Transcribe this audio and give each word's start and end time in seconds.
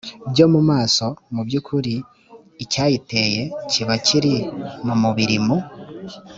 byo 0.31 0.45
mu 0.53 0.61
maso 0.69 1.05
mu 1.33 1.41
by 1.47 1.53
ukuri 1.59 1.95
icyayiteye 2.63 3.41
kiba 3.71 3.95
kiri 4.05 4.35
mu 4.85 4.95
mubiri 5.01 5.37
mu 5.45 5.57